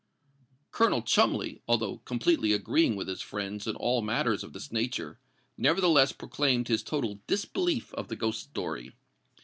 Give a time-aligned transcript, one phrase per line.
[0.71, 5.19] Colonel Cholmondeley, although completely agreeing with his friends in all matters of this nature,
[5.59, 8.93] nevertheless proclaimed his total disbelief of the ghost story.